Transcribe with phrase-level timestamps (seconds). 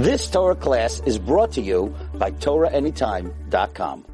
[0.00, 4.06] This Torah class is brought to you by TorahAnytime.com.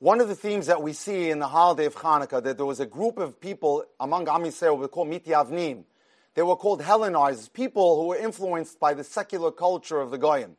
[0.00, 2.80] One of the themes that we see in the holiday of Hanukkah that there was
[2.80, 5.84] a group of people among Am Yisrael we call Mityavnim.
[6.34, 10.56] They were called Hellenized, people who were influenced by the secular culture of the Goyim.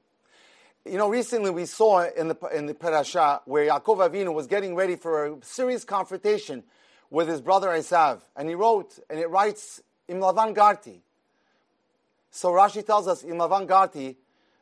[0.86, 4.76] You know, recently we saw in the in the parasha where Yaakov Avinu was getting
[4.76, 6.64] ready for a serious confrontation
[7.10, 11.02] with his brother Esav, and he wrote, and it writes, Im Lavan Garti.
[12.32, 14.16] So Rashi tells us, Im Lavan Garti,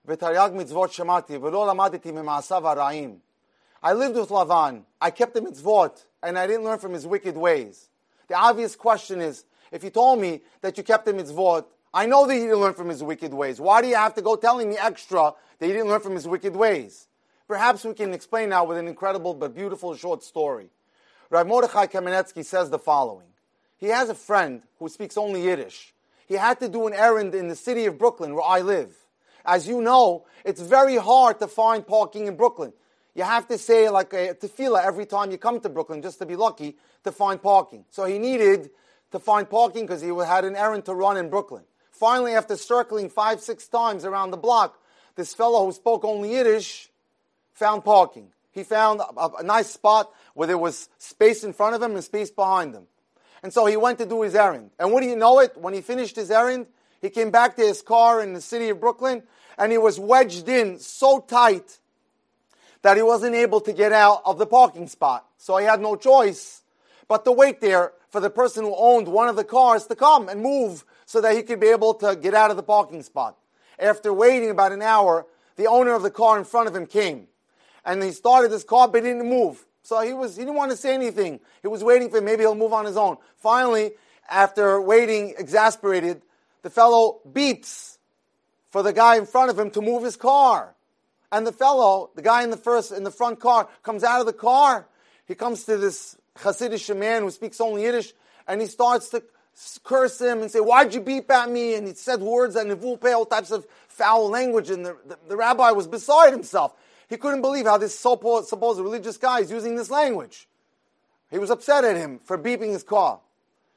[0.07, 3.17] v'taryag mitzvot shemati, v'lo lamaditi mima'asav ha'ra'im.
[3.83, 4.83] I lived with Lavan.
[4.99, 7.89] I kept the mitzvot, and I didn't learn from his wicked ways.
[8.27, 12.25] The obvious question is, if you told me that you kept the mitzvot, I know
[12.27, 13.59] that he didn't learn from his wicked ways.
[13.59, 16.27] Why do you have to go telling me extra that he didn't learn from his
[16.27, 17.07] wicked ways?
[17.47, 20.69] Perhaps we can explain now with an incredible but beautiful short story.
[21.29, 23.27] Rav Mordechai Kamenetsky says the following.
[23.77, 25.93] He has a friend who speaks only Yiddish.
[26.27, 28.95] He had to do an errand in the city of Brooklyn, where I live.
[29.45, 32.73] As you know, it's very hard to find parking in Brooklyn.
[33.15, 36.25] You have to say like a tefillah every time you come to Brooklyn just to
[36.25, 37.85] be lucky to find parking.
[37.89, 38.69] So he needed
[39.11, 41.63] to find parking because he had an errand to run in Brooklyn.
[41.91, 44.79] Finally, after circling five, six times around the block,
[45.15, 46.89] this fellow who spoke only Yiddish
[47.53, 48.31] found parking.
[48.51, 52.03] He found a, a, nice spot where there was space in front of him and
[52.03, 52.87] space behind him.
[53.43, 54.71] And so he went to do his errand.
[54.79, 55.57] And what do you know it?
[55.57, 56.67] When he finished his errand,
[57.01, 59.23] he came back to his car in the city of Brooklyn
[59.57, 61.79] and he was wedged in so tight
[62.83, 65.25] that he wasn't able to get out of the parking spot.
[65.37, 66.61] So he had no choice
[67.07, 70.29] but to wait there for the person who owned one of the cars to come
[70.29, 73.37] and move so that he could be able to get out of the parking spot.
[73.79, 77.27] After waiting about an hour, the owner of the car in front of him came.
[77.83, 79.65] And he started his car, but didn't move.
[79.83, 81.39] So he was he didn't want to say anything.
[81.61, 83.17] He was waiting for maybe he'll move on his own.
[83.37, 83.91] Finally,
[84.29, 86.21] after waiting exasperated,
[86.61, 87.97] the fellow beeps
[88.69, 90.75] for the guy in front of him to move his car.
[91.31, 94.25] And the fellow, the guy in the first in the front car, comes out of
[94.25, 94.87] the car.
[95.25, 98.13] He comes to this Hasidic man who speaks only Yiddish,
[98.47, 99.23] and he starts to
[99.83, 103.13] curse him and say, "Why'd you beep at me?" And he said words and pay
[103.13, 104.69] all types of foul language.
[104.69, 106.73] And the, the, the, rabbi was beside himself.
[107.09, 110.47] He couldn't believe how this supposed religious guy is using this language.
[111.29, 113.19] He was upset at him for beeping his car.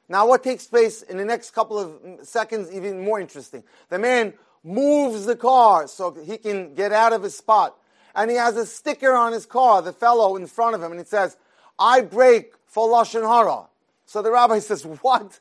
[0.08, 3.64] Now, what takes place in the next couple of seconds, even more interesting.
[3.88, 7.76] The man moves the car so he can get out of his spot.
[8.14, 11.00] And he has a sticker on his car, the fellow in front of him, and
[11.00, 11.36] it says,
[11.78, 13.66] I break for Lashon Hara.
[14.06, 15.40] So the rabbi says, What?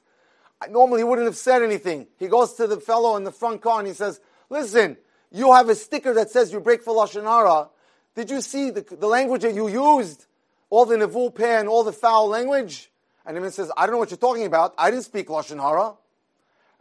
[0.70, 2.08] Normally he wouldn't have said anything.
[2.18, 4.98] He goes to the fellow in the front car and he says, Listen,
[5.32, 7.70] you have a sticker that says you break for Lashon Hara.
[8.16, 10.26] Did you see the, the language that you used?
[10.70, 12.92] All the Nivul Peh and all the foul language?
[13.26, 14.74] And man says, I don't know what you're talking about.
[14.78, 15.94] I didn't speak Lashon Hara.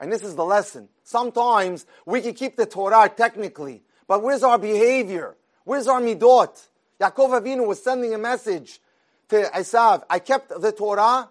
[0.00, 0.88] And this is the lesson.
[1.04, 5.36] Sometimes we can keep the Torah technically, but where's our behavior?
[5.64, 6.60] Where's our midot?
[7.00, 8.80] Yaakov Avinu was sending a message
[9.28, 10.02] to Esav.
[10.10, 11.28] I kept the Torah,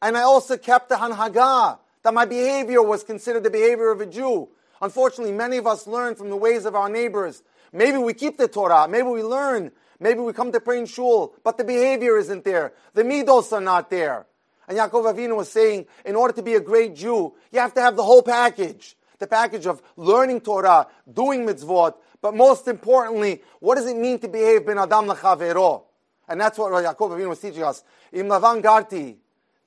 [0.00, 4.06] and I also kept the Hanhagah, that my behavior was considered the behavior of a
[4.06, 4.48] Jew.
[4.80, 7.42] Unfortunately, many of us learn from the ways of our neighbors.
[7.72, 11.34] Maybe we keep the Torah, maybe we learn, maybe we come to pray in shul,
[11.44, 12.72] but the behavior isn't there.
[12.94, 14.26] The midos are not there.
[14.68, 17.80] And Yaakov Avinu was saying, in order to be a great Jew, you have to
[17.80, 18.96] have the whole package.
[19.18, 24.28] The package of learning Torah, doing mitzvot, but most importantly, what does it mean to
[24.28, 25.84] behave ben adam lechavero?
[26.28, 27.84] And that's what Yaakov Avinu was teaching us.
[28.12, 29.16] Im lavan garti,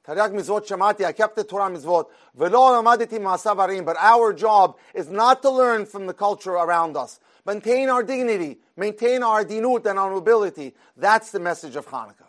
[0.05, 2.05] Taryag mitzvot shamati, I kept the Torah mitzvot.
[2.35, 7.19] Velo amaditi ma'asav But our job is not to learn from the culture around us.
[7.45, 10.73] Maintain our dignity, maintain our dinut and our nobility.
[10.97, 12.28] That's the message of Hanukkah.